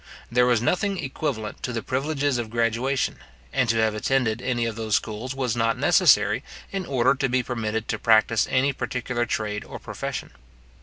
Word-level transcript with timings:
There 0.31 0.47
was 0.47 0.63
nothing 0.63 0.97
equivalent 0.97 1.61
to 1.61 1.71
the 1.71 1.83
privileges 1.83 2.39
of 2.39 2.49
graduation; 2.49 3.17
and 3.53 3.69
to 3.69 3.75
have 3.77 3.93
attended 3.93 4.41
any 4.41 4.65
of 4.65 4.75
those 4.75 4.95
schools 4.95 5.35
was 5.35 5.55
not 5.55 5.77
necessary, 5.77 6.43
in 6.71 6.87
order 6.87 7.13
to 7.13 7.29
be 7.29 7.43
permitted 7.43 7.87
to 7.89 7.99
practise 7.99 8.47
any 8.49 8.73
particular 8.73 9.27
trade 9.27 9.63
or 9.63 9.77
profession. 9.77 10.31